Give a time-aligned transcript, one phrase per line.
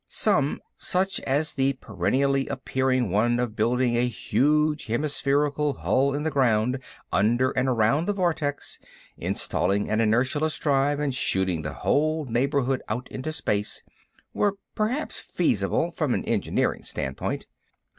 [0.07, 6.31] Some, such as the perennially appearing one of building a huge hemispherical hull in the
[6.31, 6.81] ground
[7.13, 8.79] under and around the vortex,
[9.15, 13.83] installing an inertialess drive, and shooting the whole neighborhood out into space,
[14.33, 17.45] were perhaps feasible from an engineering standpoint.